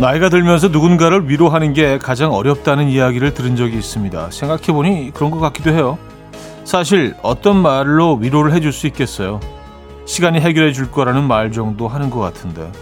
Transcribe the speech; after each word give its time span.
나이가 0.00 0.30
들면서 0.30 0.68
누군가를 0.68 1.28
위로하는 1.28 1.74
게 1.74 1.98
가장 1.98 2.32
어렵다는 2.32 2.88
이야기를 2.88 3.34
들은 3.34 3.54
적이 3.54 3.76
있습니다. 3.76 4.30
생각해보니 4.30 5.10
그런 5.12 5.30
것 5.30 5.40
같기도 5.40 5.72
해요. 5.72 5.98
사실 6.64 7.14
어떤 7.20 7.58
말로 7.58 8.14
위로를 8.14 8.54
해줄 8.54 8.72
수 8.72 8.86
있겠어요. 8.86 9.40
시간이 10.06 10.40
해결해 10.40 10.72
줄 10.72 10.90
거라는 10.90 11.24
말 11.24 11.52
정도 11.52 11.86
하는 11.86 12.08
것 12.08 12.18
같은데. 12.18 12.72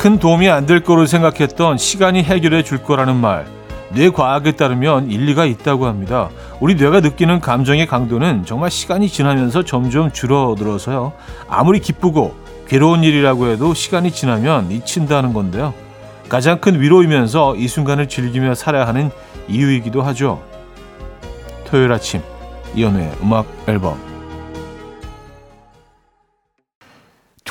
큰 0.00 0.18
도움이 0.18 0.48
안 0.48 0.64
될 0.64 0.82
거로 0.82 1.04
생각했던 1.04 1.76
시간이 1.76 2.22
해결해 2.22 2.62
줄 2.62 2.82
거라는 2.82 3.16
말. 3.16 3.44
뇌 3.90 4.08
과학에 4.08 4.52
따르면 4.52 5.10
일리가 5.10 5.44
있다고 5.44 5.84
합니다. 5.84 6.30
우리 6.58 6.74
뇌가 6.74 7.00
느끼는 7.00 7.40
감정의 7.40 7.86
강도는 7.86 8.46
정말 8.46 8.70
시간이 8.70 9.10
지나면서 9.10 9.62
점점 9.62 10.10
줄어들어서요. 10.10 11.12
아무리 11.48 11.80
기쁘고 11.80 12.34
괴로운 12.66 13.04
일이라고 13.04 13.48
해도 13.48 13.74
시간이 13.74 14.10
지나면 14.12 14.70
잊힌다는 14.70 15.34
건데요. 15.34 15.74
가장 16.30 16.60
큰 16.62 16.80
위로이면서 16.80 17.56
이 17.56 17.68
순간을 17.68 18.08
즐기며 18.08 18.54
살아야 18.54 18.86
하는 18.86 19.10
이유이기도 19.48 20.00
하죠. 20.00 20.40
토요일 21.66 21.92
아침 21.92 22.22
이연우의 22.74 23.10
음악 23.22 23.44
앨범 23.66 24.09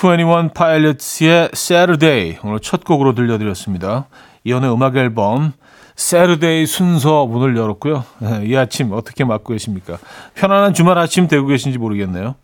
21 0.01 0.51
파일럿의 0.53 1.49
Saturday 1.53 2.37
오늘 2.45 2.61
첫 2.61 2.85
곡으로 2.85 3.13
들려드렸습니다. 3.13 4.07
이연의 4.45 4.71
음악 4.71 4.95
앨범 4.95 5.51
Saturday 5.97 6.65
순서 6.65 7.25
문을 7.25 7.57
열었고요. 7.57 8.05
네, 8.19 8.45
이 8.45 8.55
아침 8.55 8.93
어떻게 8.93 9.25
맞고 9.25 9.51
계십니까? 9.51 9.97
편안한 10.35 10.73
주말 10.73 10.97
아침 10.97 11.27
되고 11.27 11.45
계신지 11.45 11.77
모르겠네요. 11.77 12.35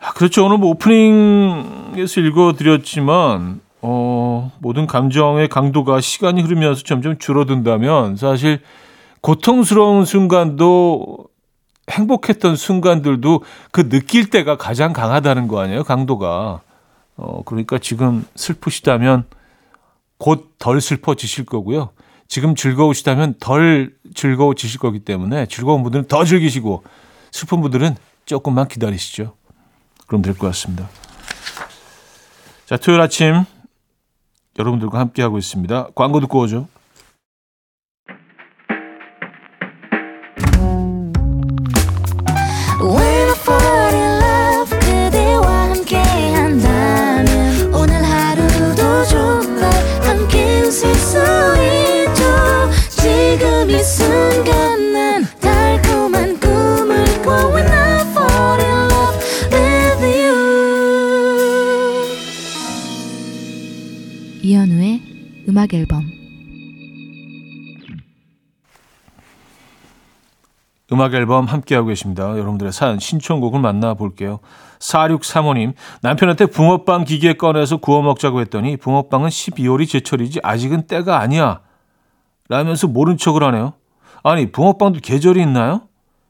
아, 0.00 0.12
그렇죠. 0.14 0.46
오늘 0.46 0.56
뭐 0.56 0.70
오프닝에서 0.70 2.22
읽어드렸지만 2.22 3.60
어, 3.82 4.50
모든 4.60 4.86
감정의 4.86 5.48
강도가 5.48 6.00
시간이 6.00 6.40
흐르면서 6.40 6.84
점점 6.84 7.18
줄어든다면 7.18 8.16
사실 8.16 8.60
고통스러운 9.20 10.06
순간도 10.06 11.33
행복했던 11.90 12.56
순간들도 12.56 13.42
그 13.70 13.88
느낄 13.88 14.30
때가 14.30 14.56
가장 14.56 14.92
강하다는 14.92 15.48
거 15.48 15.60
아니에요, 15.60 15.84
강도가. 15.84 16.60
어, 17.16 17.42
그러니까 17.44 17.78
지금 17.78 18.24
슬프시다면 18.36 19.24
곧 20.18 20.54
덜 20.58 20.80
슬퍼지실 20.80 21.44
거고요. 21.44 21.90
지금 22.26 22.54
즐거우시다면 22.54 23.34
덜 23.38 23.94
즐거워지실 24.14 24.80
거기 24.80 25.00
때문에 25.00 25.44
즐거운 25.46 25.82
분들은 25.82 26.08
더 26.08 26.24
즐기시고 26.24 26.82
슬픈 27.30 27.60
분들은 27.60 27.96
조금만 28.24 28.66
기다리시죠. 28.66 29.34
그럼 30.06 30.22
될 30.22 30.34
것 30.34 30.46
같습니다. 30.48 30.88
자, 32.64 32.78
토요일 32.78 33.02
아침 33.02 33.44
여러분들과 34.58 34.98
함께하고 35.00 35.36
있습니다. 35.36 35.88
광고 35.94 36.20
듣고 36.20 36.40
오죠. 36.40 36.68
앨범 71.34 71.46
함께하고 71.46 71.88
계십니다. 71.88 72.30
여러분들의 72.30 72.72
사연 72.72 73.00
신청곡을 73.00 73.58
만나볼게요. 73.60 74.38
4635님 74.78 75.74
남편한테 76.02 76.46
붕어빵 76.46 77.04
기계 77.04 77.34
꺼내서 77.34 77.78
구워 77.78 78.02
먹자고 78.02 78.40
했더니 78.40 78.76
붕어빵은 78.76 79.28
12월이 79.28 79.88
제철이지 79.88 80.40
아직은 80.44 80.86
때가 80.86 81.18
아니야 81.18 81.60
라면서 82.48 82.86
모른 82.86 83.16
척을 83.16 83.42
하네요. 83.42 83.72
아니 84.22 84.52
붕어빵도 84.52 85.00
계절이 85.00 85.42
있나요? 85.42 85.82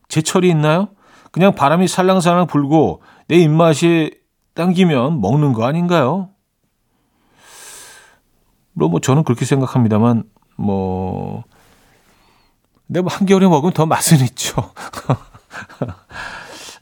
제철이 0.09 0.49
있나요? 0.49 0.89
그냥 1.31 1.55
바람이 1.55 1.87
살랑살랑 1.87 2.47
불고 2.47 3.03
내 3.29 3.37
입맛이 3.37 4.11
당기면 4.55 5.21
먹는 5.21 5.53
거 5.53 5.67
아닌가요? 5.67 6.31
물론 8.73 8.93
뭐 8.93 9.01
저는 9.01 9.25
그렇게 9.25 9.45
생각합니다만 9.45 10.25
뭐 10.57 11.45
근데 12.87 13.01
뭐 13.01 13.13
한겨울에 13.13 13.47
먹으면 13.47 13.73
더 13.73 13.87
맛은 13.87 14.21
있죠. 14.21 14.73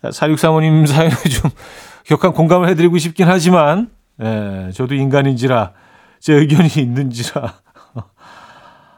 4635님 0.02 0.86
사연에 0.86 1.14
좀 1.14 1.50
격한 2.04 2.32
공감을 2.32 2.68
해드리고 2.70 2.98
싶긴 2.98 3.28
하지만 3.28 3.90
예, 4.20 4.70
저도 4.74 4.94
인간인지라 4.94 5.72
제 6.20 6.34
의견이 6.34 6.68
있는지라 6.76 7.54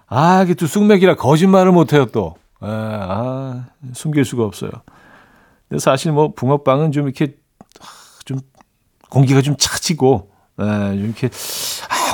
아 0.09 0.43
이게 0.43 0.54
또 0.54 0.66
숙맥이라 0.66 1.16
거짓말을 1.16 1.72
못해요 1.72 2.06
또 2.06 2.37
예, 2.62 2.66
아, 2.69 3.66
숨길 3.93 4.25
수가 4.25 4.44
없어요. 4.44 4.70
근데 5.69 5.81
사실 5.81 6.12
뭐 6.12 6.32
붕어빵은 6.32 6.93
좀 6.93 7.04
이렇게 7.04 7.37
좀 8.25 8.38
공기가 9.10 9.43
좀 9.43 9.56
차지고 9.59 10.31
예, 10.60 10.64
좀 10.64 11.04
이렇게 11.04 11.28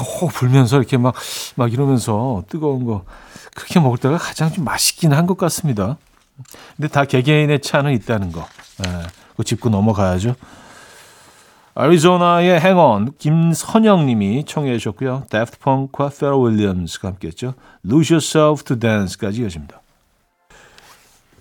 호 0.00 0.28
불면서 0.28 0.77
이렇게 0.78 0.97
막, 0.97 1.15
막 1.56 1.72
이러면서 1.72 2.43
뜨거운 2.49 2.84
거 2.84 3.05
그렇게 3.55 3.81
먹을 3.81 3.99
때가 3.99 4.16
가장 4.19 4.53
좀 4.53 4.65
맛있긴 4.65 5.12
한 5.12 5.27
것 5.27 5.37
같습니다. 5.38 5.97
근데 6.77 6.88
다 6.88 7.05
개개인의 7.05 7.61
차는 7.61 7.93
있다는 7.93 8.33
거. 8.33 8.47
예, 8.87 9.03
그거 9.31 9.43
짚고 9.43 9.69
넘어가야죠. 9.69 10.34
아리조나의 11.75 12.61
행원 12.61 13.12
김선영 13.19 14.06
님이 14.06 14.44
청해 14.44 14.77
주셨고요. 14.78 15.25
데프트 15.31 15.59
펑크와 15.61 16.11
페러 16.11 16.38
윌리엄스가 16.38 17.09
함께했죠. 17.09 17.55
Lose 17.87 18.15
Yourself 18.15 18.65
to 18.65 18.78
Dance까지 18.78 19.43
이어집니다. 19.43 19.81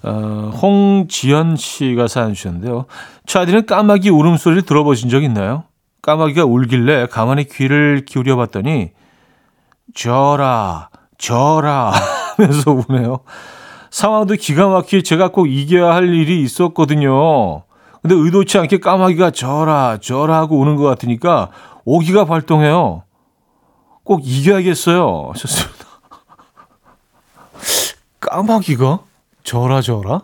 어, 0.04 0.52
홍지연 0.62 1.58
씨가 1.58 2.08
사연 2.08 2.34
주셨는데요. 2.34 2.86
차디는 3.26 3.66
까마귀 3.66 4.10
울음소리를 4.10 4.62
들어보신 4.64 5.10
적 5.10 5.24
있나요? 5.24 5.64
까마귀가 6.02 6.46
울길래 6.46 7.08
가만히 7.08 7.48
귀를 7.48 8.06
기울여 8.06 8.36
봤더니 8.38 8.92
저라 9.94 10.90
저라 11.18 11.92
하면서 12.38 12.72
우네요. 12.72 13.20
상황도 13.92 14.36
기가 14.36 14.68
막히게 14.68 15.04
제가 15.04 15.30
꼭 15.30 15.48
이겨야 15.48 15.94
할 15.94 16.14
일이 16.14 16.42
있었거든요. 16.44 17.64
근데 18.02 18.16
의도치 18.16 18.58
않게 18.58 18.80
까마귀가 18.80 19.32
저라 19.32 19.98
저라 20.02 20.38
하고 20.38 20.58
우는 20.60 20.76
것 20.76 20.84
같으니까 20.84 21.50
오기가 21.86 22.26
발동해요. 22.26 23.04
꼭 24.04 24.22
이겨야겠어요. 24.24 25.32
하셨습니다. 25.34 25.86
까마귀가 28.20 29.00
저라 29.44 29.82
저라 29.82 30.22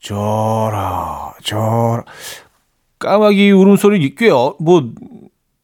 저라 0.00 1.34
저라 1.42 2.04
까마귀 3.04 3.50
울음소리 3.52 4.14
꽤, 4.16 4.30
어, 4.30 4.54
뭐, 4.58 4.90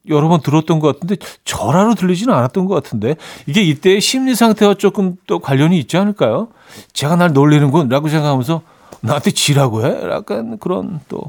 여러 0.08 0.28
번 0.28 0.40
들었던 0.40 0.78
것 0.80 0.92
같은데, 0.94 1.16
절하로 1.44 1.94
들리지는 1.94 2.32
않았던 2.34 2.66
것 2.66 2.74
같은데, 2.74 3.16
이게 3.46 3.62
이때의 3.62 4.00
심리 4.00 4.34
상태와 4.34 4.74
조금 4.74 5.16
또 5.26 5.38
관련이 5.38 5.78
있지 5.78 5.96
않을까요? 5.96 6.48
제가 6.92 7.16
날 7.16 7.32
놀리는군, 7.32 7.88
라고 7.88 8.08
생각하면서, 8.08 8.62
나한테 9.02 9.30
지라고 9.30 9.84
해? 9.86 10.10
약간 10.10 10.58
그런 10.58 11.00
또, 11.08 11.22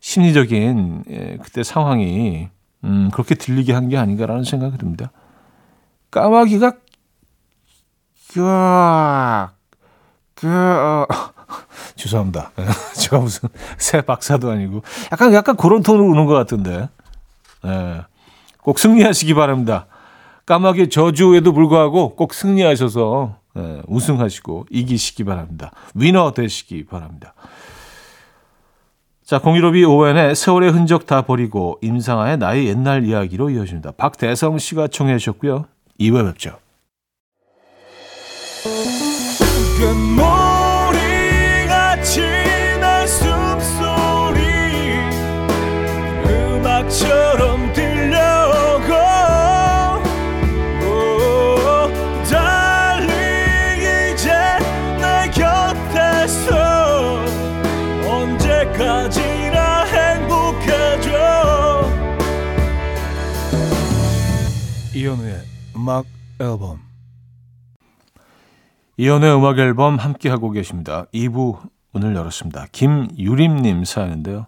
심리적인, 0.00 1.04
예, 1.10 1.38
그때 1.42 1.62
상황이, 1.62 2.48
음, 2.84 3.10
그렇게 3.12 3.34
들리게 3.34 3.72
한 3.72 3.88
게 3.88 3.96
아닌가라는 3.96 4.44
생각이 4.44 4.76
듭니다. 4.78 5.10
까마귀가, 6.10 6.72
그, 8.32 8.40
그, 10.34 10.48
어, 10.48 11.06
죄송합니다. 11.96 12.50
제가 12.96 13.18
무슨 13.18 13.48
새 13.78 14.00
박사도 14.00 14.50
아니고 14.50 14.82
약간 15.12 15.32
약간 15.32 15.56
그런 15.56 15.82
톤으로 15.82 16.04
우는 16.06 16.26
것 16.26 16.34
같은데. 16.34 16.88
네. 17.62 18.02
꼭 18.62 18.78
승리하시기 18.78 19.34
바랍니다. 19.34 19.86
까마귀 20.46 20.90
저주에도 20.90 21.52
불구하고 21.52 22.16
꼭 22.16 22.34
승리하셔서 22.34 23.36
네, 23.54 23.82
우승하시고 23.86 24.66
이기시기 24.70 25.24
바랍니다. 25.24 25.70
위너 25.94 26.32
되시기 26.32 26.86
바랍니다. 26.86 27.34
자, 29.24 29.38
공유로비 29.38 29.84
오웬의 29.84 30.34
세월의 30.34 30.72
흔적 30.72 31.06
다 31.06 31.22
버리고 31.22 31.78
임상아의 31.82 32.36
나의 32.38 32.66
옛날 32.66 33.04
이야기로 33.04 33.50
이어집니다. 33.50 33.92
박대성 33.92 34.58
씨가 34.58 34.88
청해 34.88 35.16
주셨고요. 35.18 35.66
2회 35.98 36.26
뵙죠. 36.26 36.58
처럼 46.98 47.72
들려오고 47.72 48.92
오, 50.86 51.56
달리 52.30 54.12
이제 54.12 54.30
내 55.00 55.28
곁에서 55.30 57.24
언제까지나 58.08 59.84
행복해져 59.86 61.10
이현우의 64.94 65.42
음악 65.76 66.06
앨범 66.40 66.78
이연의 68.96 69.34
음악 69.36 69.58
앨범 69.58 69.96
함께 69.96 70.28
하고 70.28 70.52
계십니다. 70.52 71.06
2부 71.12 71.58
문을 71.90 72.14
열었습니다. 72.14 72.66
김유림님 72.70 73.84
사연인데요. 73.84 74.46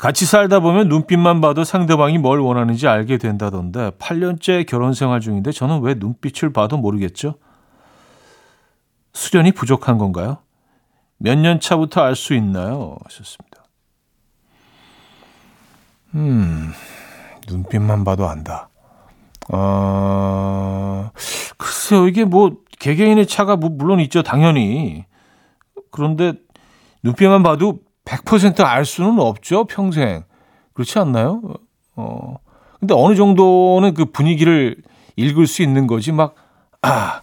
같이 0.00 0.24
살다 0.24 0.60
보면 0.60 0.88
눈빛만 0.88 1.42
봐도 1.42 1.62
상대방이 1.62 2.16
뭘 2.16 2.38
원하는지 2.40 2.88
알게 2.88 3.18
된다던데 3.18 3.90
8년째 3.98 4.64
결혼 4.66 4.94
생활 4.94 5.20
중인데 5.20 5.52
저는 5.52 5.82
왜 5.82 5.92
눈빛을 5.94 6.54
봐도 6.54 6.78
모르겠죠? 6.78 7.34
수련이 9.12 9.52
부족한 9.52 9.98
건가요? 9.98 10.38
몇 11.18 11.34
년 11.36 11.60
차부터 11.60 12.00
알 12.00 12.16
수 12.16 12.32
있나요? 12.34 12.96
하셨습니다. 13.04 13.62
음, 16.14 16.72
눈빛만 17.46 18.02
봐도 18.04 18.26
안다. 18.26 18.70
어, 19.52 21.10
글쎄요, 21.58 22.08
이게 22.08 22.24
뭐, 22.24 22.56
개개인의 22.78 23.26
차가 23.26 23.56
뭐 23.56 23.68
물론 23.68 24.00
있죠, 24.00 24.22
당연히. 24.22 25.04
그런데 25.90 26.32
눈빛만 27.02 27.42
봐도 27.42 27.80
100%알 28.10 28.84
수는 28.84 29.20
없죠, 29.20 29.64
평생. 29.64 30.24
그렇지 30.74 30.98
않나요? 30.98 31.40
어. 31.94 32.36
근데 32.80 32.94
어느 32.94 33.14
정도는 33.14 33.94
그 33.94 34.06
분위기를 34.06 34.76
읽을 35.16 35.46
수 35.46 35.62
있는 35.62 35.86
거지, 35.86 36.12
막, 36.12 36.34
아, 36.82 37.20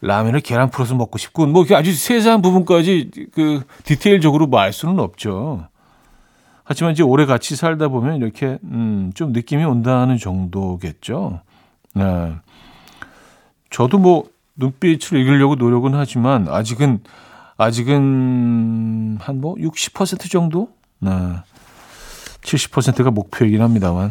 라면을 0.00 0.40
계란 0.40 0.70
풀어서 0.70 0.94
먹고 0.94 1.18
싶고, 1.18 1.46
뭐 1.46 1.64
아주 1.74 1.94
세세한 1.94 2.42
부분까지 2.42 3.10
그 3.32 3.62
디테일적으로 3.84 4.46
뭐 4.46 4.60
알 4.60 4.72
수는 4.72 4.98
없죠. 4.98 5.68
하지만 6.64 6.92
이제 6.92 7.02
오래 7.02 7.26
같이 7.26 7.56
살다 7.56 7.88
보면 7.88 8.16
이렇게, 8.16 8.58
음, 8.64 9.12
좀 9.14 9.32
느낌이 9.32 9.64
온다는 9.64 10.16
정도겠죠. 10.16 11.40
네. 11.94 12.34
저도 13.70 13.98
뭐 13.98 14.24
눈빛을 14.56 15.18
읽으려고 15.18 15.56
노력은 15.56 15.94
하지만 15.94 16.48
아직은 16.48 17.00
아직은 17.56 19.18
한 19.20 19.36
뭐 19.40 19.54
60% 19.56 20.30
정도? 20.30 20.70
네. 20.98 21.10
70%가 22.42 23.10
목표이긴 23.10 23.62
합니다만. 23.62 24.10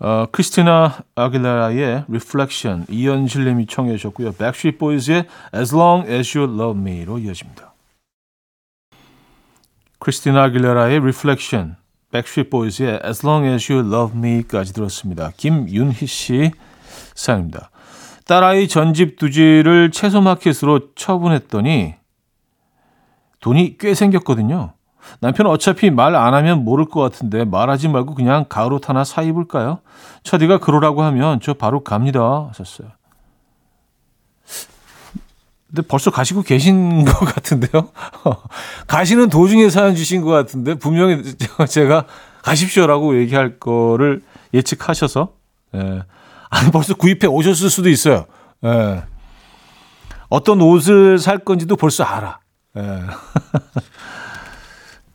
어, 0.00 0.26
크리스티나 0.32 1.02
아길라의 1.14 2.04
Reflection 2.08 2.84
이현실 2.90 3.44
님이 3.44 3.66
청해 3.66 3.96
주셨고요. 3.96 4.32
Backstreet 4.32 4.78
Boys의 4.78 5.26
As 5.54 5.74
Long 5.74 6.10
As 6.10 6.36
You 6.36 6.52
Love 6.52 6.80
Me로 6.80 7.18
이어집니다. 7.18 7.72
크리스티나 10.00 10.42
아길라의 10.44 10.98
Reflection, 10.98 11.76
Backstreet 12.10 12.50
Boys의 12.50 13.00
As 13.04 13.24
Long 13.24 13.46
As 13.48 13.72
You 13.72 13.88
Love 13.88 14.18
Me까지 14.18 14.74
들었습니다. 14.74 15.30
김윤희 15.36 16.06
씨 16.06 16.50
사연입니다. 17.14 17.70
딸아이 18.26 18.68
전집 18.68 19.18
두지를 19.18 19.90
채소 19.90 20.20
마켓으로 20.20 20.94
처분했더니 20.94 21.94
돈이 23.40 23.76
꽤 23.78 23.94
생겼거든요. 23.94 24.72
남편은 25.20 25.50
어차피 25.50 25.90
말 25.90 26.14
안 26.16 26.32
하면 26.32 26.64
모를 26.64 26.86
것 26.86 27.00
같은데 27.00 27.44
말하지 27.44 27.88
말고 27.88 28.14
그냥 28.14 28.46
가을옷 28.48 28.88
하나 28.88 29.04
사 29.04 29.20
입을까요? 29.20 29.80
처디가 30.22 30.58
그러라고 30.60 31.02
하면 31.02 31.40
저 31.42 31.52
바로 31.52 31.84
갑니다. 31.84 32.46
하셨어요. 32.48 32.88
근데 35.66 35.82
벌써 35.86 36.10
가시고 36.10 36.42
계신 36.42 37.04
것 37.04 37.18
같은데요? 37.18 37.90
가시는 38.86 39.28
도중에 39.28 39.68
사연 39.68 39.94
주신 39.94 40.22
것 40.22 40.30
같은데 40.30 40.74
분명히 40.74 41.22
제가 41.68 42.06
가십시오라고 42.42 43.18
얘기할 43.20 43.58
거를 43.58 44.22
예측하셔서 44.54 45.32
예. 45.74 46.02
아니 46.54 46.70
벌써 46.70 46.94
구입해 46.94 47.26
오셨을 47.26 47.68
수도 47.68 47.88
있어요. 47.88 48.26
예. 48.64 49.02
어떤 50.28 50.60
옷을 50.60 51.18
살 51.18 51.38
건지도 51.38 51.76
벌써 51.76 52.04
알아. 52.04 52.38
예. 52.76 52.82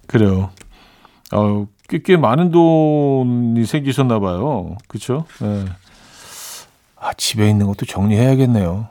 그래요. 0.08 0.52
어, 1.32 1.68
꽤, 1.88 2.02
꽤 2.04 2.18
많은 2.18 2.52
돈이 2.52 3.66
생기셨나 3.66 4.20
봐요. 4.20 4.76
그렇죠? 4.88 5.26
예. 5.42 5.66
아, 6.98 7.14
집에 7.14 7.50
있는 7.50 7.68
것도 7.68 7.86
정리해야겠네요. 7.86 8.88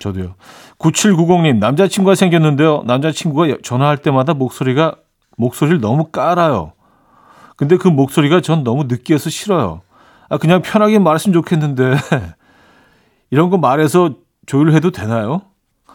저도요. 0.00 0.34
9790님, 0.78 1.58
남자친구가 1.58 2.16
생겼는데요. 2.16 2.82
남자친구가 2.86 3.58
전화할 3.62 3.98
때마다 3.98 4.34
목소리가, 4.34 4.96
목소리를 5.36 5.80
너무 5.80 6.06
깔아요. 6.06 6.72
근데 7.56 7.76
그 7.76 7.86
목소리가 7.86 8.40
전 8.40 8.64
너무 8.64 8.84
느끼해서 8.84 9.30
싫어요. 9.30 9.82
아, 10.32 10.38
그냥 10.38 10.62
편하게 10.62 10.98
말했으면 10.98 11.34
좋겠는데, 11.34 11.92
이런 13.30 13.50
거 13.50 13.58
말해서 13.58 14.14
조율해도 14.46 14.90
되나요? 14.90 15.42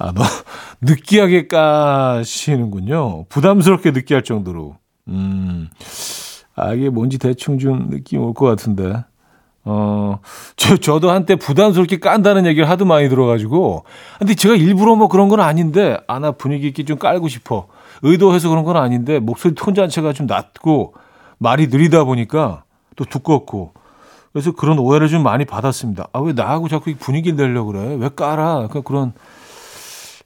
아, 0.00 0.12
너 0.12 0.22
느끼하게 0.80 1.46
까시는군요. 1.46 3.26
부담스럽게 3.28 3.92
느끼할 3.92 4.24
정도로. 4.24 4.76
음, 5.06 5.68
아, 6.56 6.72
이게 6.74 6.90
뭔지 6.90 7.18
대충 7.18 7.58
좀 7.60 7.88
느낌 7.88 8.22
올 8.22 8.34
것 8.34 8.46
같은데. 8.46 9.04
어, 9.64 10.18
저, 10.56 10.76
저도 10.76 11.10
한때 11.10 11.36
부담스럽게 11.36 12.00
깐다는 12.00 12.44
얘기를 12.46 12.68
하도 12.68 12.84
많이 12.84 13.08
들어가지고. 13.08 13.84
근데 14.18 14.34
제가 14.34 14.56
일부러 14.56 14.96
뭐 14.96 15.06
그런 15.06 15.28
건 15.28 15.38
아닌데, 15.40 15.96
아, 16.08 16.18
나 16.18 16.32
분위기 16.32 16.66
있게 16.66 16.84
좀 16.84 16.98
깔고 16.98 17.28
싶어. 17.28 17.68
의도해서 18.02 18.48
그런 18.48 18.64
건 18.64 18.76
아닌데 18.76 19.18
목소리 19.18 19.54
톤 19.54 19.74
자체가 19.74 20.12
좀 20.12 20.26
낮고 20.26 20.94
말이 21.38 21.68
느리다 21.68 22.04
보니까 22.04 22.64
또 22.96 23.04
두껍고 23.04 23.72
그래서 24.32 24.52
그런 24.52 24.78
오해를 24.78 25.08
좀 25.08 25.22
많이 25.22 25.44
받았습니다. 25.44 26.08
아 26.12 26.20
왜 26.20 26.32
나하고 26.32 26.68
자꾸 26.68 26.94
분위기를 26.98 27.36
내려고 27.36 27.72
그래? 27.72 27.96
왜 27.98 28.08
깔아? 28.14 28.54
그러니까 28.54 28.80
그런 28.82 29.12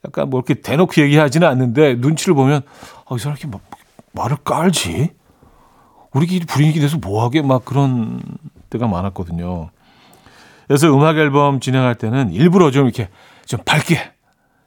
약간 0.05 0.31
뭐 0.31 0.41
이렇게 0.41 0.61
대놓고 0.61 1.01
얘기하지는 1.01 1.47
않는데 1.47 1.95
눈치를 1.97 2.35
보면 2.35 2.63
아, 3.09 3.15
이 3.15 3.19
사람 3.19 3.37
이렇게 3.37 3.49
막 3.49 3.61
말을 4.13 4.39
깔지? 4.45 5.11
우리끼리 6.13 6.47
분위기 6.47 6.81
내서 6.81 6.99
뭐하게 6.99 7.43
막 7.43 7.65
그런 7.65 8.21
때가 8.71 8.89
많았거든요. 8.89 9.71
그래서 10.67 10.89
음악 10.93 11.17
앨범 11.19 11.61
진행할 11.61 11.95
때는 11.95 12.33
일부러 12.33 12.71
좀 12.71 12.87
이렇게 12.87 13.09
좀 13.45 13.61
밝게, 13.65 14.13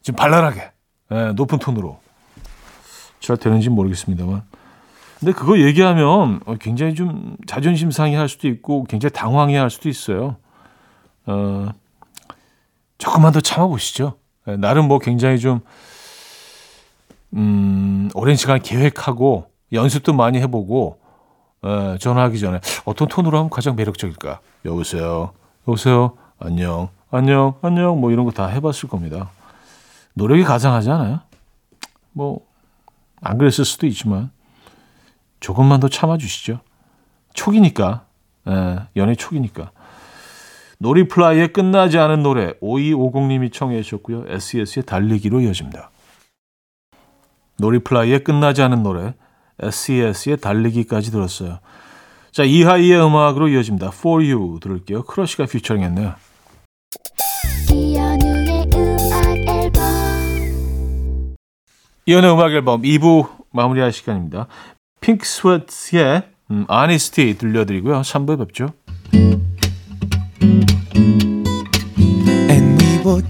좀 0.01 0.15
발랄하게, 0.15 0.71
예, 1.11 1.31
높은 1.35 1.59
톤으로 1.59 1.99
잘 3.23 3.37
되는지 3.37 3.69
모르겠습니다만. 3.69 4.43
근데 5.19 5.31
그거 5.31 5.57
얘기하면 5.57 6.41
굉장히 6.59 6.93
좀 6.93 7.37
자존심 7.47 7.89
상해할 7.89 8.27
수도 8.27 8.49
있고 8.49 8.83
굉장히 8.83 9.13
당황해할 9.13 9.69
수도 9.69 9.87
있어요. 9.87 10.35
어, 11.25 11.69
조금만 12.97 13.31
더 13.31 13.39
참아보시죠. 13.39 14.15
예, 14.49 14.57
나름 14.57 14.89
뭐 14.89 14.99
굉장히 14.99 15.39
좀, 15.39 15.61
음, 17.33 18.09
오랜 18.13 18.35
시간 18.35 18.61
계획하고 18.61 19.45
연습도 19.71 20.11
많이 20.13 20.39
해보고, 20.41 20.99
에, 21.63 21.93
예, 21.93 21.97
전화하기 21.97 22.37
전에 22.39 22.59
어떤 22.83 23.07
톤으로 23.07 23.37
하면 23.37 23.49
가장 23.49 23.77
매력적일까? 23.77 24.41
여보세요. 24.65 25.31
여보세요. 25.65 26.17
안녕. 26.39 26.89
안녕. 27.09 27.53
안녕. 27.61 28.01
뭐 28.01 28.11
이런 28.11 28.25
거 28.25 28.31
다 28.31 28.47
해봤을 28.47 28.89
겁니다. 28.89 29.29
노력이 30.13 30.43
가장 30.43 30.73
하지 30.73 30.89
않아요? 30.91 31.21
뭐, 32.11 32.41
안 33.23 33.37
그랬을 33.37 33.65
수도 33.65 33.87
있지만 33.87 34.31
조금만 35.39 35.79
더 35.79 35.87
참아주시죠. 35.87 36.59
초기니까. 37.33 38.05
예, 38.47 38.79
연애 38.95 39.15
초기니까. 39.15 39.71
놀이플라이의 40.79 41.53
끝나지 41.53 41.97
않은 41.97 42.23
노래 42.23 42.53
5250님이 42.59 43.51
청해 43.51 43.81
주셨고요. 43.81 44.25
SES의 44.27 44.85
달리기로 44.85 45.41
이어집니다. 45.41 45.91
놀이플라이의 47.57 48.23
끝나지 48.23 48.61
않은 48.63 48.83
노래 48.83 49.13
SES의 49.59 50.37
달리기까지 50.37 51.11
들었어요. 51.11 51.59
자, 52.31 52.43
이하이의 52.43 53.05
음악으로 53.05 53.47
이어집니다. 53.47 53.91
For 53.93 54.23
You 54.29 54.59
들을게요. 54.59 55.03
크러쉬가 55.03 55.45
피처링했네요. 55.45 56.15
이연의 62.05 62.33
음악 62.33 62.51
앨범 62.51 62.81
2부 62.81 63.45
마무리할 63.51 63.93
시간입니다. 63.93 64.47
핑크 64.99 65.25
스웨트의 65.25 66.23
음, 66.51 66.65
아니스티 66.67 67.37
들려드리고요. 67.37 68.01
3부에 68.01 68.37
뵙죠. 68.39 68.69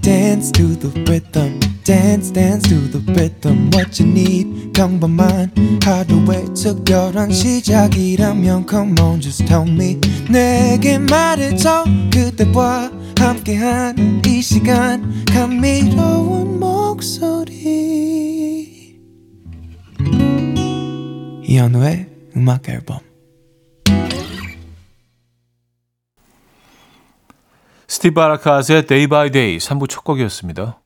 Dance 0.04 0.52
to 0.52 0.76
the 0.76 0.90
rhythm. 1.10 1.58
Dance, 1.82 2.30
dance 2.30 2.68
to 2.68 2.76
the 2.92 3.00
rhythm. 3.14 3.70
What 3.72 3.98
you 3.98 4.10
need, 4.10 4.72
평범한 4.74 5.50
하루의 5.82 6.44
특별한 6.54 7.32
시작이라면 7.32 8.66
Come 8.68 9.00
on, 9.00 9.20
just 9.20 9.46
tell 9.46 9.66
me. 9.66 9.98
내게 10.30 10.98
말해줘. 10.98 11.84
그대와 12.12 12.92
함께한 13.18 14.22
이 14.26 14.42
시간. 14.42 15.24
감미로운 15.24 16.60
목소리. 16.60 17.54
이현우의 21.46 22.06
음악 22.36 22.68
앨범. 22.68 22.98
스티브 27.94 28.20
아라카스의 28.20 28.86
Day 28.86 29.06
by 29.06 29.30
Day 29.30 29.58
3부 29.58 29.88
첫 29.88 30.02
곡이었습니다. 30.02 30.80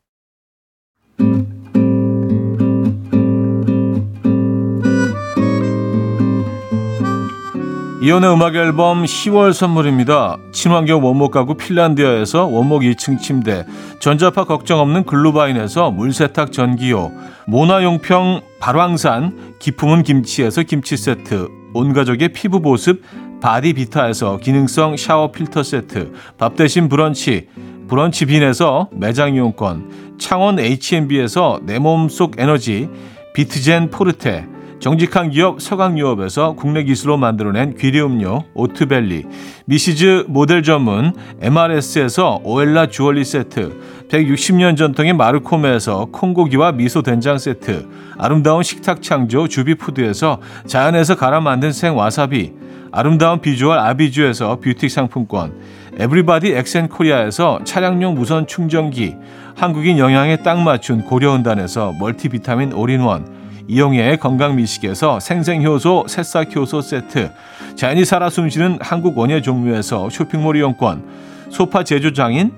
이혼의 8.03 8.31
음악 8.31 8.57
앨범 8.57 9.05
10월 9.05 9.55
선물입니다. 9.55 10.37
친환경 10.53 11.03
원목 11.03 11.31
가구 11.31 11.55
핀란디아에서 11.55 12.45
원목 12.45 12.83
2층 12.83 13.19
침대, 13.19 13.65
전자파 14.01 14.45
걱정 14.45 14.81
없는 14.81 15.05
글루바인에서 15.05 15.91
물세탁 15.91 16.53
전기요, 16.53 17.11
모나용평 17.47 18.43
발왕산 18.61 19.55
기 19.59 19.70
품은 19.70 20.03
김치에서 20.03 20.63
김치 20.63 20.99
세트, 20.99 21.49
온 21.73 21.95
가족의 21.95 22.35
피부 22.35 22.61
보습 22.61 23.03
바디비타에서 23.41 24.39
기능성 24.39 24.97
샤워 24.97 25.31
필터 25.31 25.63
세트, 25.63 26.13
밥 26.39 26.57
대신 26.57 26.89
브런치, 26.89 27.49
브런치 27.89 28.27
빈에서 28.27 28.89
매장 28.93 29.35
이용권, 29.35 30.17
창원 30.19 30.59
H&B에서 30.59 31.61
내 31.63 31.79
몸속 31.79 32.35
에너지, 32.39 32.89
비트젠 33.35 33.91
포르테, 33.91 34.47
정직한 34.81 35.31
기업 35.31 35.61
서강유업에서 35.61 36.55
국내 36.55 36.85
기술로 36.85 37.17
만들어낸 37.17 37.75
귀리 37.77 38.01
음료 38.01 38.45
오트벨리, 38.55 39.25
미시즈 39.65 40.25
모델 40.29 40.63
전문 40.63 41.13
MRS에서 41.41 42.41
오엘라 42.45 42.87
주얼리 42.87 43.25
세트, 43.25 44.07
160년 44.09 44.77
전통의 44.77 45.15
마르코메에서 45.15 46.09
콩고기와 46.13 46.73
미소 46.73 47.03
된장 47.03 47.39
세트, 47.39 47.89
아름다운 48.19 48.63
식탁 48.63 49.03
창조 49.03 49.49
주비푸드에서 49.49 50.41
자연에서 50.67 51.17
갈아 51.17 51.41
만든 51.41 51.73
생와사비, 51.73 52.53
아름다운 52.91 53.41
비주얼 53.41 53.79
아비주에서 53.79 54.61
뷰티 54.61 54.89
상품권, 54.89 55.53
에브리바디 55.99 56.53
엑센코리아에서 56.53 57.61
차량용 57.65 58.15
무선 58.15 58.47
충전기, 58.47 59.17
한국인 59.57 59.99
영양에 59.99 60.37
딱 60.37 60.61
맞춘 60.61 61.05
고려온단에서 61.05 61.95
멀티비타민 61.99 62.73
올인원, 62.73 63.39
이용의 63.67 64.19
건강미식에서 64.19 65.21
생생효소 65.21 66.07
새싹효소 66.09 66.81
세트, 66.81 67.31
자연이 67.75 68.05
살아 68.05 68.31
숨쉬는 68.31 68.79
한국 68.81 69.19
원예종묘에서 69.19 70.09
쇼핑몰 70.11 70.57
이용권, 70.57 71.05
소파 71.51 71.85
제조장인 71.85 72.53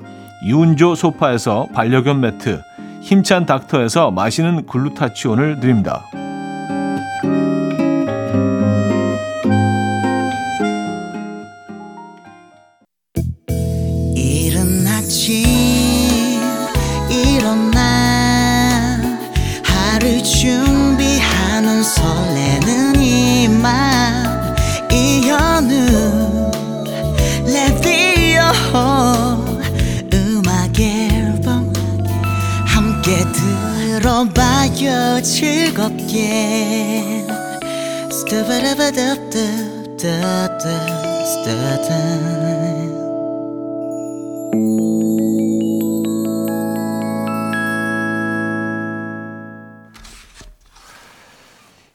유운조 0.46 0.94
소파에서 0.94 1.66
반려견 1.74 2.20
매트, 2.20 2.60
힘찬 3.02 3.46
닥터에서 3.46 4.10
마시는 4.10 4.66
글루타치온을 4.66 5.60
드립니다. 5.60 6.04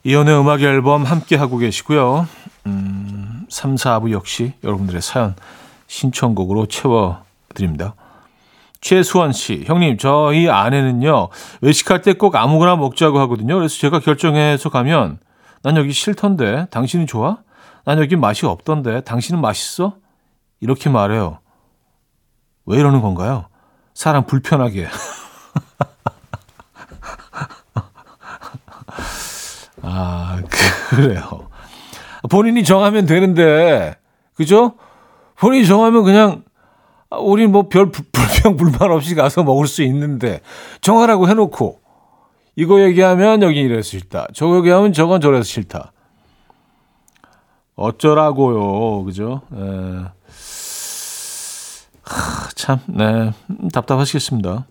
이연의 0.04 0.40
음악 0.40 0.62
앨범 0.62 1.04
함께 1.06 1.36
하고 1.36 1.58
계시고요. 1.58 2.28
음, 2.68 3.48
3, 3.50 3.76
4부 3.76 4.12
역시 4.12 4.54
여러분들의 4.64 5.02
사연 5.02 5.36
신청곡으로 5.88 6.68
채워 6.68 7.24
드립니다. 7.56 7.96
최수원 8.82 9.32
씨, 9.32 9.64
형님, 9.66 9.98
저희 9.98 10.48
아내는요, 10.50 11.30
외식할 11.62 12.04
때 12.04 12.14
꼭 12.14 12.36
아무거나 12.36 12.76
먹자고 12.76 13.20
하거든요. 13.22 13.56
그래서 13.56 13.76
제가 13.80 14.02
결정해서 14.02 14.70
가면, 14.70 15.18
난 15.66 15.76
여기 15.78 15.92
싫던데, 15.94 16.68
당신은 16.70 17.08
좋아? 17.08 17.40
난 17.86 17.98
여기 17.98 18.16
맛이 18.16 18.46
없던데, 18.46 19.02
당신은 19.02 19.42
맛있어? 19.42 19.96
이렇게 20.60 20.92
말해요. 20.92 21.40
왜 22.68 22.78
이러는 22.78 23.02
건가요? 23.02 23.48
사람 23.96 24.28
불편하게. 24.28 24.86
아, 29.82 30.40
그래요. 30.92 31.50
본인이 32.30 32.64
정하면 32.64 33.08
되는데, 33.08 33.96
그죠? 34.36 34.76
본인이 35.40 35.66
정하면 35.66 36.04
그냥, 36.04 36.44
아, 37.10 37.18
우리 37.18 37.48
뭐 37.48 37.70
별 37.70 37.92
불평, 37.92 38.56
불만 38.56 38.92
없이 38.92 39.16
가서 39.16 39.44
먹을 39.44 39.66
수 39.66 39.82
있는데, 39.82 40.42
정하라고 40.82 41.28
해놓고, 41.28 41.80
이거 42.56 42.82
얘기하면 42.82 43.42
여기 43.42 43.60
이래서 43.62 43.82
싫다. 43.82 44.28
저거 44.34 44.58
얘기하면 44.58 44.94
저건 44.94 45.22
저래서 45.22 45.44
싫다. 45.44 45.92
어쩌라고요, 47.76 49.04
그죠? 49.04 49.42
에. 49.54 50.06
하, 52.04 52.50
참, 52.56 52.80
네, 52.88 53.32
답답하시겠습니다. 53.74 54.68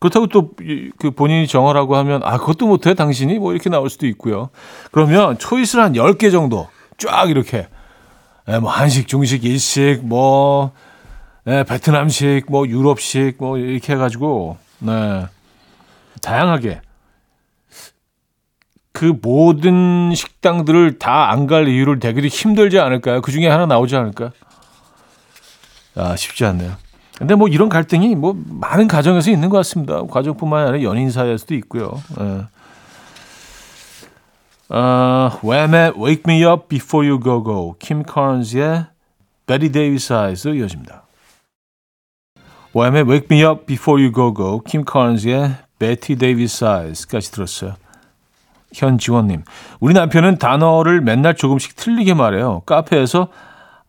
그렇다고 0.00 0.26
또 0.28 0.50
그 0.98 1.10
본인이 1.10 1.46
정하라고 1.46 1.96
하면 1.96 2.22
아 2.24 2.38
그것도 2.38 2.66
못해 2.66 2.94
당신이 2.94 3.38
뭐 3.38 3.52
이렇게 3.52 3.70
나올 3.70 3.90
수도 3.90 4.06
있고요. 4.06 4.50
그러면 4.92 5.38
초이스를 5.38 5.82
한 5.82 5.92
10개 5.92 6.30
정도 6.30 6.68
쫙 6.98 7.30
이렇게 7.30 7.68
예, 8.48 8.58
뭐 8.58 8.70
한식, 8.70 9.08
중식, 9.08 9.44
일식, 9.44 10.00
뭐 10.02 10.72
예, 11.46 11.64
베트남식, 11.64 12.46
뭐 12.48 12.66
유럽식 12.66 13.36
뭐 13.38 13.58
이렇게 13.58 13.92
해 13.94 13.96
가지고 13.96 14.56
네. 14.78 15.26
다양하게 16.22 16.80
그 18.98 19.16
모든 19.22 20.12
식당들을 20.12 20.98
다 20.98 21.30
안 21.30 21.46
갈 21.46 21.68
이유를 21.68 22.00
대기도 22.00 22.26
힘들지 22.26 22.80
않을까요? 22.80 23.20
그 23.22 23.30
중에 23.30 23.46
하나 23.46 23.64
나오지 23.64 23.94
않을까? 23.94 24.32
아, 25.94 26.16
쉽지 26.16 26.44
않네요. 26.46 26.72
근데 27.16 27.36
뭐 27.36 27.46
이런 27.46 27.68
갈등이 27.68 28.16
뭐 28.16 28.36
많은 28.48 28.88
가정에서 28.88 29.30
있는 29.30 29.50
것 29.50 29.56
같습니다. 29.58 30.02
가족뿐만 30.02 30.66
아니라 30.66 30.82
연인 30.82 31.10
사이에서도 31.12 31.54
있고요. 31.54 32.02
예. 32.20 32.46
어, 34.74 35.30
왬의 35.42 35.92
Wake 35.96 36.22
Me 36.26 36.44
Up 36.44 36.66
Before 36.68 37.08
You 37.08 37.20
Go 37.22 37.44
Go, 37.44 37.74
킴 37.78 38.02
칸스의 38.02 38.86
Bette 39.46 39.70
Davis 39.70 40.14
Eyes 40.14 40.50
이어집니다. 40.54 41.04
왬의 42.74 43.04
Wake 43.08 43.28
Me 43.30 43.44
Up 43.44 43.64
Before 43.66 44.02
You 44.02 44.12
Go 44.12 44.34
Go, 44.34 44.60
킴 44.62 44.84
칸스의 44.84 45.54
Bette 45.78 46.16
Davis까지 46.16 47.30
들었어요. 47.30 47.74
현지원님, 48.74 49.44
우리 49.80 49.94
남편은 49.94 50.38
단어를 50.38 51.00
맨날 51.00 51.34
조금씩 51.34 51.76
틀리게 51.76 52.14
말해요. 52.14 52.60
카페에서 52.66 53.28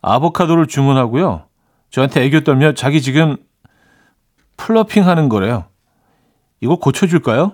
아보카도를 0.02 0.66
주문하고요. 0.66 1.44
저한테 1.90 2.22
애교 2.24 2.40
떨며 2.40 2.72
자기 2.72 3.02
지금 3.02 3.36
플러핑 4.56 5.06
하는 5.06 5.28
거래요. 5.28 5.64
이거 6.60 6.76
고쳐줄까요? 6.76 7.52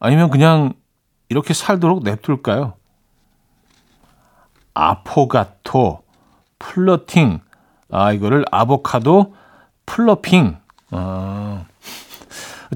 아니면 0.00 0.30
그냥 0.30 0.72
이렇게 1.28 1.54
살도록 1.54 2.02
냅둘까요? 2.02 2.74
아포가토, 4.74 6.02
flirting. 6.58 7.40
아, 7.90 8.12
이거를 8.12 8.44
아보카도 8.50 9.34
플러핑. 9.86 10.56
아, 10.90 11.64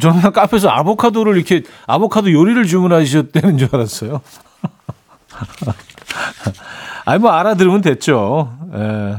저는 0.01 0.33
카페에서 0.33 0.69
아보카도를 0.69 1.37
이렇게 1.37 1.63
아보카도 1.87 2.33
요리를 2.33 2.65
주문하셨다는 2.67 3.59
줄 3.59 3.69
알았어요. 3.73 4.21
아니 7.05 7.21
뭐 7.21 7.31
알아들으면 7.31 7.81
됐죠. 7.81 8.57
예. 8.75 9.17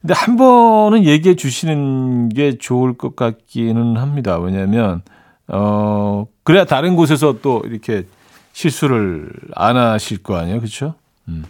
근데 0.00 0.12
한 0.14 0.36
번은 0.36 1.04
얘기해 1.04 1.34
주시는 1.34 2.28
게 2.28 2.58
좋을 2.58 2.98
것 2.98 3.16
같기는 3.16 3.96
합니다. 3.96 4.38
왜냐하면 4.38 5.02
어 5.48 6.26
그래야 6.42 6.64
다른 6.66 6.94
곳에서 6.94 7.38
또 7.40 7.62
이렇게 7.64 8.06
실수를 8.52 9.30
안 9.54 9.76
하실 9.76 10.22
거 10.22 10.36
아니에요, 10.36 10.58
그렇죠? 10.60 10.94
음. 11.28 11.44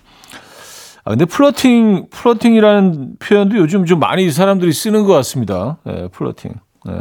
아 1.04 1.10
근데 1.10 1.24
flirting 1.24 2.06
flirting이라는 2.10 3.16
표현도 3.18 3.56
요즘 3.56 3.84
좀 3.86 3.98
많이 3.98 4.30
사람들이 4.30 4.72
쓰는 4.72 5.04
것 5.04 5.12
같습니다. 5.14 5.78
예, 5.88 6.08
flirting. 6.12 6.52
예. 6.88 6.92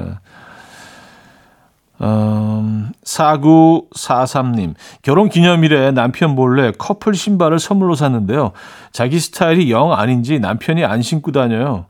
음, 2.04 2.92
4943님, 3.06 4.74
결혼 5.02 5.30
기념일에 5.30 5.92
남편 5.92 6.36
몰래 6.36 6.72
커플 6.78 7.16
신발을 7.16 7.60
선물로 7.60 7.96
샀는데요. 7.96 8.52
자기 8.92 9.20
스타일이 9.20 9.72
영 9.72 9.94
아닌지 9.94 10.40
남편이 10.40 10.84
안 10.84 11.02
신고 11.02 11.32
다녀요. 11.32 11.86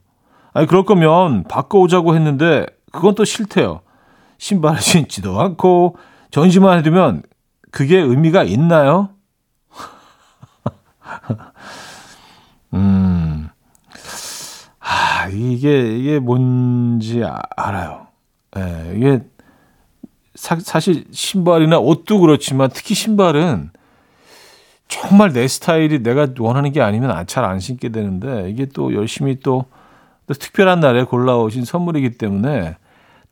아니, 0.53 0.67
그럴 0.67 0.85
거면 0.85 1.45
바꿔오자고 1.45 2.15
했는데, 2.15 2.67
그건 2.91 3.15
또 3.15 3.25
싫대요. 3.25 3.81
신발을 4.37 4.77
신지도 4.81 5.41
않고, 5.41 5.95
전시만 6.29 6.77
해두면 6.79 7.23
그게 7.71 7.97
의미가 7.97 8.43
있나요? 8.43 9.09
음, 12.73 13.49
아, 14.79 15.27
이게, 15.31 15.97
이게 15.97 16.19
뭔지 16.19 17.23
아- 17.23 17.41
알아요. 17.55 18.07
예, 18.57 18.93
이게, 18.95 19.19
사, 20.35 20.57
사실 20.59 21.05
신발이나 21.11 21.79
옷도 21.79 22.19
그렇지만 22.19 22.69
특히 22.73 22.95
신발은 22.95 23.71
정말 24.87 25.31
내 25.33 25.47
스타일이 25.47 26.03
내가 26.03 26.27
원하는 26.39 26.71
게 26.71 26.81
아니면 26.81 27.25
잘 27.27 27.45
안 27.45 27.59
신게 27.59 27.89
되는데 27.89 28.49
이게 28.49 28.65
또 28.65 28.93
열심히 28.93 29.39
또, 29.39 29.65
또 30.27 30.33
특별한 30.33 30.79
날에 30.79 31.03
골라오신 31.03 31.65
선물이기 31.65 32.17
때문에 32.17 32.75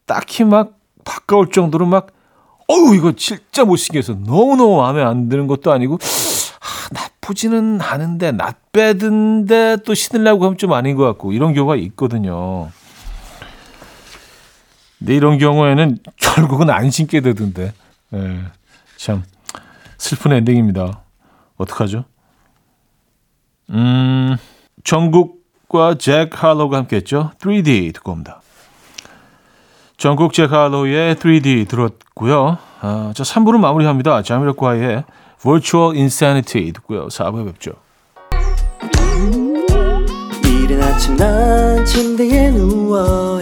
딱히 0.05 0.43
막 0.43 0.74
바꿔올 1.05 1.51
정도로 1.51 1.86
막 1.86 2.08
어우 2.67 2.96
이거 2.96 3.12
진짜 3.13 3.65
못 3.65 3.75
신겨서 3.75 4.13
너무너무 4.13 4.77
마음에 4.77 5.01
안 5.03 5.29
드는 5.29 5.48
것도 5.48 5.72
아니고 5.72 5.96
아, 5.96 6.93
나쁘지는 6.93 7.79
않은데 7.81 8.31
낫배든데 8.31 9.77
또 9.86 9.93
신으려고 9.93 10.46
하면 10.46 10.58
좀 10.58 10.74
아닌 10.74 10.96
것 10.96 11.03
같고 11.05 11.31
이런 11.34 11.53
경우가 11.53 11.75
있거든요. 11.75 12.70
근데 15.01 15.15
이런 15.15 15.39
경우에는 15.39 15.98
결국은 16.17 16.70
안 16.70 16.91
신게 16.91 17.22
되던데. 17.22 17.74
예, 18.13 18.39
참 18.98 19.24
슬픈 19.98 20.31
엔딩입니다. 20.31 21.01
어떡하죠? 21.58 22.05
음, 23.72 24.38
정국과 24.84 25.96
잭 25.98 26.29
할로우가 26.31 26.77
함께했죠. 26.77 27.31
3D 27.39 27.96
듣고 27.96 28.12
옵니다. 28.12 28.41
전국 29.98 30.34
잭 30.34 30.51
할로우의 30.51 31.15
3D 31.15 31.67
들었고요. 31.67 32.60
아, 32.81 33.12
자, 33.15 33.24
3부를 33.24 33.60
마무리합니다. 33.60 34.22
자미로과의 34.22 35.03
Virtual 35.41 35.96
Insanity 35.96 36.74
듣고요. 36.74 37.08
4부에 37.08 37.46
뵙죠. 37.48 37.72
이른 40.44 40.83
아침 40.83 41.16
난 41.18 41.83
침대에 41.85 42.51
누워 42.51 43.42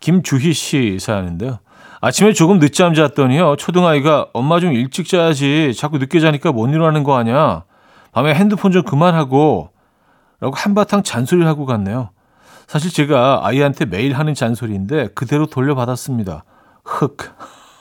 김주희 0.00 0.52
씨 0.52 0.98
사연인데요. 1.00 1.58
아침에 2.00 2.32
조금 2.32 2.60
늦잠 2.60 2.94
잤더니요. 2.94 3.56
초등아이가 3.56 4.28
엄마 4.32 4.60
좀 4.60 4.72
일찍 4.72 5.08
자야지. 5.08 5.74
자꾸 5.76 5.98
늦게 5.98 6.20
자니까 6.20 6.52
못 6.52 6.68
일어나는 6.68 7.02
거 7.02 7.16
아니야. 7.16 7.64
밤에 8.12 8.34
핸드폰 8.34 8.72
좀 8.72 8.82
그만하고. 8.82 9.70
라고 10.40 10.54
한바탕 10.54 11.02
잔소리를 11.02 11.48
하고 11.48 11.66
갔네요. 11.66 12.10
사실 12.68 12.92
제가 12.92 13.40
아이한테 13.44 13.86
매일 13.86 14.16
하는 14.16 14.34
잔소리인데 14.34 15.08
그대로 15.14 15.46
돌려받았습니다. 15.46 16.44
흑. 16.84 17.16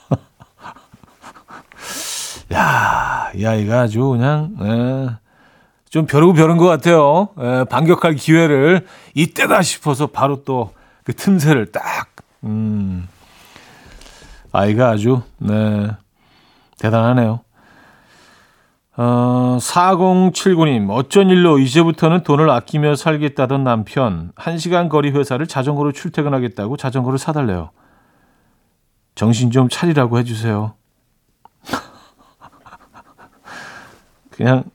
야, 2.54 3.30
이 3.36 3.46
아이가 3.46 3.82
아주 3.82 4.08
그냥, 4.08 4.56
에, 4.62 5.10
좀 5.90 6.06
벼르고 6.06 6.34
벼른 6.34 6.58
것 6.58 6.66
같아요. 6.66 7.30
에, 7.38 7.66
반격할 7.66 8.16
기회를 8.16 8.88
이때다 9.14 9.62
싶어서 9.62 10.08
바로 10.08 10.44
또 10.44 10.72
그 11.08 11.14
틈새를 11.14 11.68
딱, 11.68 12.10
음, 12.44 13.08
아이가 14.52 14.90
아주, 14.90 15.22
네, 15.38 15.88
대단하네요. 16.80 17.40
어, 18.98 19.58
4079님, 19.58 20.90
어쩐 20.90 21.30
일로 21.30 21.60
이제부터는 21.60 22.24
돈을 22.24 22.50
아끼며 22.50 22.96
살겠다던 22.96 23.64
남편, 23.64 24.34
1시간 24.36 24.90
거리 24.90 25.12
회사를 25.12 25.48
자전거로 25.48 25.94
출퇴근하겠다고 25.94 26.76
자전거를 26.76 27.18
사달래요. 27.18 27.70
정신 29.16 29.50
좀 29.50 29.70
차리라고 29.70 30.20
해주세요. 30.20 30.74
그냥 34.32 34.66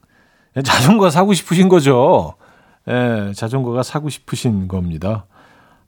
자전거 0.65 1.11
사고 1.11 1.35
싶으신 1.35 1.69
거죠. 1.69 2.37
예, 2.89 3.35
자전거가 3.37 3.83
사고 3.83 4.09
싶으신 4.09 4.67
겁니다. 4.67 5.27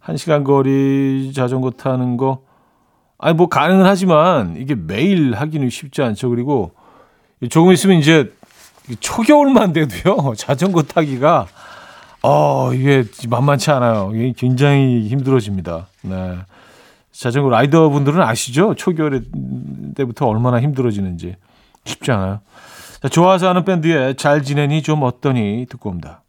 한 0.04 0.18
시간 0.18 0.44
거리 0.44 1.32
자전거 1.34 1.70
타는 1.70 2.18
거, 2.18 2.42
아니, 3.16 3.34
뭐, 3.34 3.48
가능은 3.48 3.86
하지만, 3.86 4.54
이게 4.58 4.74
매일 4.74 5.32
하기는 5.32 5.70
쉽지 5.70 6.02
않죠. 6.02 6.28
그리고, 6.28 6.72
조금 7.48 7.72
있으면 7.72 7.96
이제, 7.96 8.30
초겨울만 9.00 9.72
돼도요, 9.72 10.34
자전거 10.36 10.82
타기가, 10.82 11.46
어, 12.20 12.74
이게 12.74 13.04
만만치 13.30 13.70
않아요. 13.70 14.10
이게 14.14 14.34
굉장히 14.36 15.08
힘들어집니다. 15.08 15.86
네. 16.02 16.36
자전거 17.10 17.48
라이더 17.48 17.88
분들은 17.88 18.20
아시죠? 18.20 18.74
초겨울 18.74 19.24
때부터 19.94 20.26
얼마나 20.26 20.60
힘들어지는지. 20.60 21.36
쉽지 21.86 22.12
않아요. 22.12 22.40
자, 23.00 23.08
좋아서 23.08 23.48
하는 23.48 23.64
밴드의 23.64 24.16
잘 24.16 24.42
지내니 24.42 24.82
좀 24.82 25.02
어떠니 25.02 25.66
듣고 25.70 25.88
옵니다. 25.88 26.23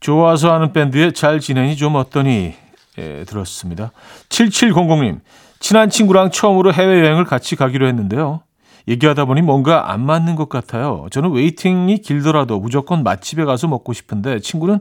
좋아서 0.00 0.52
하는 0.52 0.72
밴드의 0.72 1.12
잘 1.12 1.40
지내니 1.40 1.76
좀 1.76 1.94
어떠니 1.96 2.54
예, 2.98 3.24
들었습니다. 3.24 3.92
7700님 4.28 5.20
친한 5.60 5.90
친구랑 5.90 6.30
처음으로 6.30 6.72
해외여행을 6.72 7.24
같이 7.24 7.54
가기로 7.56 7.86
했는데요. 7.86 8.40
얘기하다 8.88 9.26
보니 9.26 9.42
뭔가 9.42 9.92
안 9.92 10.04
맞는 10.04 10.36
것 10.36 10.48
같아요. 10.48 11.06
저는 11.10 11.30
waiting이 11.32 11.98
길더라도 11.98 12.58
무조건 12.58 13.02
맛집에 13.02 13.44
가서 13.44 13.68
먹고 13.68 13.92
싶은데 13.92 14.40
친구는 14.40 14.80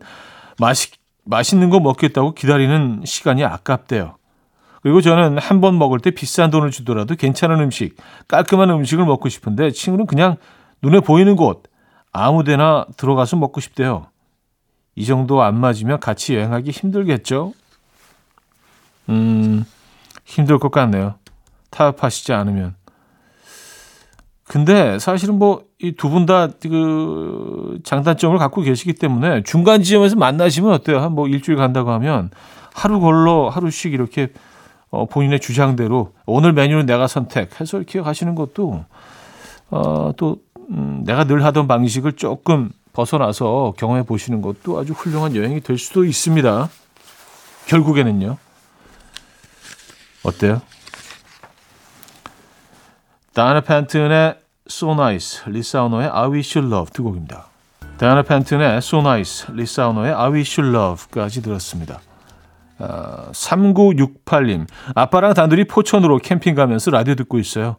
맛있, 0.57 0.93
맛있는 1.25 1.69
거 1.69 1.79
먹겠다고 1.79 2.33
기다리는 2.33 3.01
시간이 3.05 3.43
아깝대요. 3.43 4.15
그리고 4.81 5.01
저는 5.01 5.37
한 5.37 5.59
번 5.59 5.77
먹을 5.77 5.99
때 5.99 6.11
비싼 6.11 6.49
돈을 6.49 6.71
주더라도 6.71 7.15
괜찮은 7.15 7.59
음식, 7.59 7.97
깔끔한 8.29 8.69
음식을 8.69 9.05
먹고 9.05 9.27
싶은데 9.27 9.71
친구는 9.71 10.05
그냥 10.07 10.37
눈에 10.81 11.01
보이는 11.01 11.35
곳, 11.35 11.63
아무 12.13 12.45
데나 12.45 12.85
들어가서 12.95 13.35
먹고 13.35 13.59
싶대요. 13.59 14.07
이 14.95 15.05
정도 15.05 15.41
안 15.41 15.59
맞으면 15.59 15.99
같이 15.99 16.35
여행하기 16.35 16.71
힘들겠죠? 16.71 17.53
음, 19.09 19.65
힘들 20.25 20.59
것 20.59 20.71
같네요. 20.71 21.15
타협하시지 21.71 22.33
않으면. 22.33 22.75
근데 24.47 24.97
사실은 24.99 25.37
뭐 25.39 25.63
이 25.81 25.93
두 25.95 26.09
분 26.09 26.25
다 26.25 26.49
그 26.61 27.79
장단점을 27.83 28.37
갖고 28.37 28.61
계시기 28.61 28.93
때문에 28.93 29.43
중간 29.43 29.81
지점에서 29.81 30.15
만나시면 30.17 30.73
어때요? 30.73 30.99
한 30.99 31.13
뭐 31.13 31.27
일주일 31.27 31.57
간다고 31.57 31.91
하면 31.91 32.29
하루 32.73 32.99
걸러 32.99 33.47
하루씩 33.47 33.93
이렇게 33.93 34.33
어, 34.89 35.05
본인의 35.05 35.39
주장대로 35.39 36.13
오늘 36.25 36.51
메뉴는 36.51 36.85
내가 36.85 37.07
선택해서 37.07 37.77
이렇게 37.77 38.01
가시는 38.01 38.35
것도 38.35 38.83
어, 39.69 40.11
또 40.17 40.37
음, 40.71 41.03
내가 41.05 41.23
늘 41.23 41.45
하던 41.45 41.67
방식을 41.67 42.13
조금 42.13 42.71
벗어나서 42.93 43.73
경험해 43.77 44.03
보시는 44.03 44.41
것도 44.41 44.79
아주 44.79 44.93
훌륭한 44.93 45.35
여행이 45.35 45.61
될 45.61 45.77
수도 45.77 46.03
있습니다. 46.03 46.69
결국에는요. 47.67 48.37
어때요? 50.23 50.61
다이나 53.33 53.61
팬튼의 53.61 54.39
So 54.69 54.91
Nice, 54.91 55.41
리사우노의 55.45 56.09
I 56.09 56.29
Wish 56.29 56.57
You 56.57 56.71
Love 56.71 56.91
두 56.93 57.03
곡입니다. 57.03 57.47
다이나 57.97 58.23
팬튼의 58.23 58.77
So 58.77 58.99
Nice, 58.99 59.53
리사우노의 59.53 60.13
I 60.13 60.31
Wish 60.31 60.59
You 60.59 60.75
Love까지 60.75 61.41
들었습니다. 61.41 62.01
아, 62.79 63.29
3968님, 63.31 64.67
아빠랑 64.95 65.33
단둘이 65.33 65.65
포천으로 65.65 66.17
캠핑 66.19 66.55
가면서 66.55 66.91
라디오 66.91 67.15
듣고 67.15 67.39
있어요. 67.39 67.77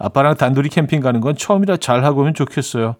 아빠랑 0.00 0.36
단둘이 0.36 0.70
캠핑 0.70 1.00
가는 1.00 1.20
건 1.20 1.36
처음이라 1.36 1.76
잘하고 1.76 2.22
오면 2.22 2.32
좋겠어요. 2.32 2.96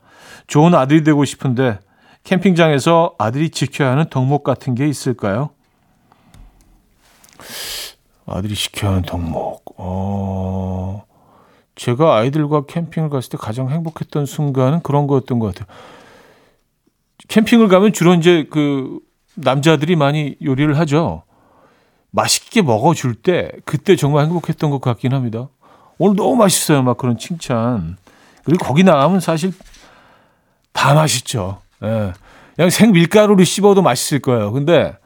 좋은 0.47 0.75
아들이 0.75 1.03
되고 1.03 1.25
싶은데 1.25 1.79
캠핑장에서 2.25 3.15
아들이 3.19 3.49
지켜야 3.49 3.91
하는 3.93 4.05
덕목 4.11 4.45
같은 4.45 4.75
게 4.75 4.87
있을까요? 4.87 5.51
아들이 8.27 8.55
지켜야 8.55 8.91
하는 8.91 9.03
덕목. 9.03 9.77
어, 9.79 11.05
제가 11.75 12.17
아이들과 12.17 12.67
캠핑을 12.67 13.09
갔을 13.09 13.31
때 13.31 13.39
가장 13.39 13.71
행복했던 13.71 14.27
순간은 14.27 14.83
그런 14.83 15.07
거였던 15.07 15.39
것 15.39 15.55
같아요. 15.55 15.75
캠핑을 17.29 17.69
가면 17.69 17.95
주로 17.95 18.13
이제 18.13 18.47
그 18.51 18.99
남자들이 19.37 19.97
많이 19.97 20.37
요리를 20.45 20.77
하죠. 20.81 21.23
맛있게 22.11 22.61
먹어줄 22.61 23.15
때 23.15 23.53
그때 23.65 23.97
정말 23.97 24.27
행복했던 24.27 24.69
것 24.71 24.83
같긴 24.83 25.15
합니다. 25.15 25.49
오늘 26.01 26.17
너무 26.17 26.35
맛있어요. 26.37 26.83
막 26.83 26.97
그런 26.97 27.19
칭찬. 27.19 27.99
그리고 28.45 28.65
거기 28.65 28.83
나가면 28.85 29.21
사실 29.21 29.53
다 30.73 30.95
맛있죠. 30.95 31.61
예. 31.85 32.15
그냥 32.57 32.71
생 32.71 32.93
밀가루를 32.93 33.45
씹어도 33.45 33.83
맛있을 33.83 34.21
거예요. 34.21 34.51
근데 34.51 34.97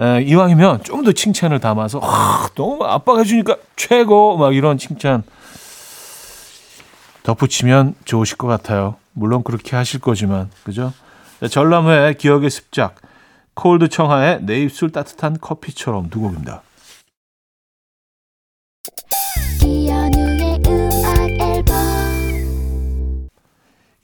예, 0.00 0.20
이왕이면 0.22 0.82
좀 0.84 1.02
더 1.02 1.12
칭찬을 1.12 1.60
담아서 1.60 1.98
아, 2.02 2.48
너무 2.56 2.84
아빠가 2.84 3.20
해주니까 3.20 3.56
최고 3.74 4.36
막 4.36 4.54
이런 4.54 4.76
칭찬 4.76 5.22
덧붙이면 7.22 7.94
좋으실 8.04 8.36
것 8.36 8.46
같아요. 8.46 8.96
물론 9.12 9.42
그렇게 9.44 9.76
하실 9.76 9.98
거지만 10.00 10.50
그죠? 10.62 10.92
자, 11.40 11.48
전람회의 11.48 12.18
기억의 12.18 12.50
습작 12.50 12.96
콜드 13.54 13.88
청하의 13.88 14.40
내 14.42 14.60
입술 14.60 14.90
따뜻한 14.92 15.38
커피처럼 15.40 16.10
두 16.10 16.20
곡입니다. 16.20 16.60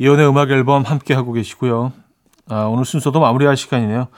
이혼의 0.01 0.27
음악 0.27 0.51
앨범 0.51 0.83
함께 0.83 1.13
하고 1.13 1.35
계시고요. 1.35 1.93
아, 2.49 2.63
오늘 2.65 2.87
순서도 2.87 3.21
마무리할 3.21 3.59
시간이네요. 3.59 4.09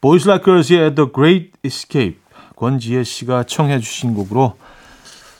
Boys 0.00 0.28
Like 0.28 0.44
Girls의 0.44 0.94
The 0.94 1.10
Great 1.12 1.50
Escape 1.64 2.20
권지혜 2.54 3.02
씨가 3.02 3.42
청해 3.42 3.80
주신 3.80 4.14
곡으로 4.14 4.56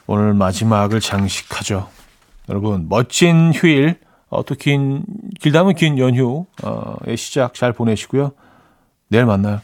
오늘 0.08 0.34
마지막을 0.34 0.98
장식하죠. 0.98 1.88
여러분 2.48 2.88
멋진 2.88 3.52
휴일 3.54 4.00
어, 4.28 4.44
또 4.44 4.56
긴, 4.56 5.04
길다면 5.40 5.76
긴 5.76 5.98
연휴의 5.98 6.46
시작 7.16 7.54
잘 7.54 7.72
보내시고요. 7.72 8.32
내일 9.06 9.24
만나요. 9.24 9.60